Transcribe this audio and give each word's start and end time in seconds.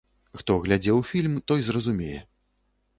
Хто 0.39 0.55
глядзеў 0.63 0.97
фільм, 1.11 1.37
той 1.53 1.59
зразумее. 1.71 2.15